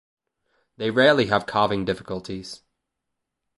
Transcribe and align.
They 0.77 0.89
rarely 0.89 1.27
have 1.27 1.45
calving 1.45 1.85
difficulties. 1.85 2.63